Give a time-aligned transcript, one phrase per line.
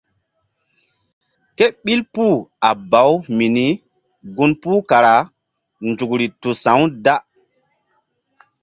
[1.57, 2.35] Ke ɓil puh
[2.67, 3.65] a baw mini
[4.35, 5.13] gun puhri kara
[5.89, 7.15] nzukri tu sa̧-u da.